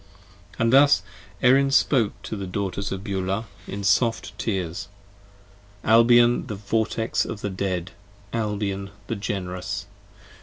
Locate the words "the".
2.35-2.47, 6.47-6.55, 7.41-7.51, 9.05-9.15